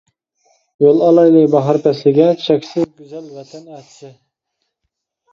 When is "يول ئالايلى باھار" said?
0.83-1.77